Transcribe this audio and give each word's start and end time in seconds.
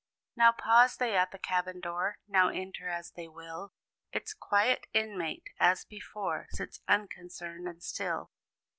Now 0.35 0.51
pause 0.51 0.95
they 0.97 1.15
at 1.15 1.29
the 1.29 1.37
cabin 1.37 1.79
door; 1.79 2.17
Now 2.27 2.49
enter, 2.49 2.89
as 2.89 3.11
they 3.11 3.27
will; 3.27 3.71
Its 4.11 4.33
quiet 4.33 4.87
inmate, 4.95 5.51
as 5.59 5.85
before, 5.85 6.47
Sits 6.49 6.81
unconcerned 6.87 7.67
and 7.67 7.83
still. 7.83 8.31